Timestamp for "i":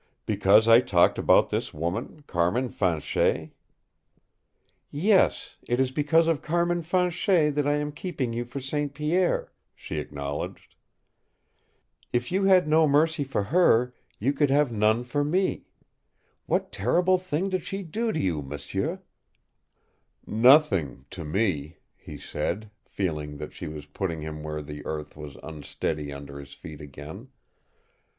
0.67-0.79, 7.67-7.75